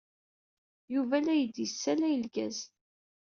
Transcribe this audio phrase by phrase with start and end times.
[0.93, 2.57] Yuba la iyi-d-yessalay lgaz.